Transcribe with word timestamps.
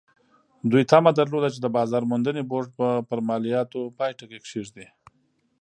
دوی 0.71 0.83
تمه 0.91 1.11
درلوده 1.17 1.49
چې 1.53 1.59
د 1.61 1.67
بازار 1.77 2.03
موندنې 2.11 2.43
بورډ 2.49 2.69
به 2.79 2.89
پر 3.09 3.19
مالیاتو 3.27 3.81
پای 3.97 4.11
ټکی 4.19 4.39
کېږدي. 4.49 4.87